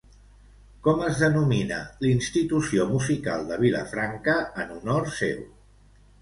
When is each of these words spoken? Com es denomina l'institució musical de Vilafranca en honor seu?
Com 0.85 1.01
es 1.09 1.19
denomina 1.23 1.77
l'institució 2.05 2.87
musical 2.93 3.45
de 3.51 3.59
Vilafranca 3.65 4.39
en 4.65 4.75
honor 4.79 5.13
seu? 5.21 5.47